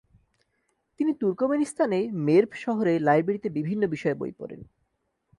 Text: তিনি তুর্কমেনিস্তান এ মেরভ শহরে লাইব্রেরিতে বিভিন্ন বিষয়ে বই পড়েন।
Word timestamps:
তিনি 0.99 1.11
তুর্কমেনিস্তান 1.13 1.89
এ 1.91 2.01
মেরভ 2.25 2.51
শহরে 2.55 2.93
লাইব্রেরিতে 2.99 3.49
বিভিন্ন 3.49 3.83
বিষয়ে 3.87 4.15
বই 4.15 4.31
পড়েন। 4.39 4.61